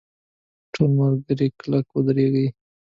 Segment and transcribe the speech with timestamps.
[0.73, 2.47] ټول ملګري کلک ودرېږئ!.